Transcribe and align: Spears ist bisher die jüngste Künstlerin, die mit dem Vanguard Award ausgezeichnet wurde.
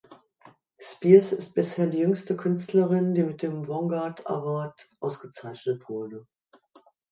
Spears 0.79 1.31
ist 1.31 1.53
bisher 1.53 1.85
die 1.85 1.99
jüngste 1.99 2.35
Künstlerin, 2.35 3.13
die 3.13 3.21
mit 3.21 3.43
dem 3.43 3.67
Vanguard 3.67 4.25
Award 4.25 4.89
ausgezeichnet 4.99 5.87
wurde. 5.89 6.25